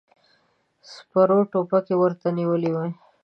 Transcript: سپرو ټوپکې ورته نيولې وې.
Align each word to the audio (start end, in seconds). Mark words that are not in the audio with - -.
سپرو 0.91 1.39
ټوپکې 1.51 1.95
ورته 2.01 2.27
نيولې 2.37 2.71
وې. 2.75 2.89